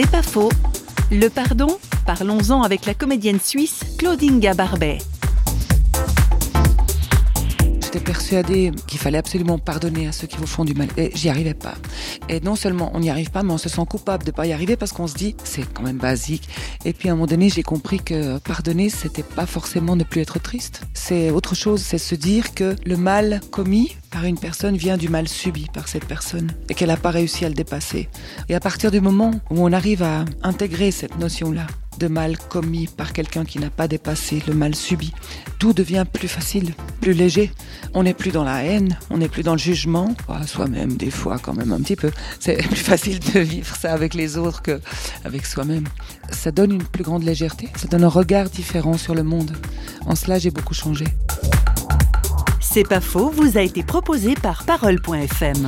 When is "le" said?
1.10-1.28, 22.86-22.96, 27.48-27.56, 34.46-34.54, 39.52-39.58, 49.14-49.22